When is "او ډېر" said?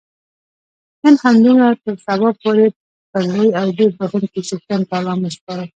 3.59-3.89